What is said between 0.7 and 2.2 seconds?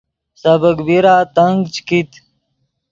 بیرا تنگ چے کیت